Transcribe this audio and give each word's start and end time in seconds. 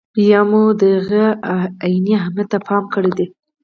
یا 0.29 0.41
مو 0.49 0.63
د 0.81 0.83
هغه 1.05 1.23
عیني 1.83 2.13
اهمیت 2.21 2.47
ته 2.51 2.57
پام 2.67 2.83
کړی 2.93 3.11
دی. 3.17 3.27